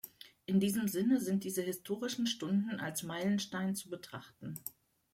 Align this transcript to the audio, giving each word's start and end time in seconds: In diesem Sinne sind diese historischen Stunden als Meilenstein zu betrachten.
In 0.47 0.59
diesem 0.59 0.87
Sinne 0.87 1.21
sind 1.21 1.43
diese 1.43 1.61
historischen 1.61 2.25
Stunden 2.25 2.79
als 2.79 3.03
Meilenstein 3.03 3.75
zu 3.75 3.91
betrachten. 3.91 4.59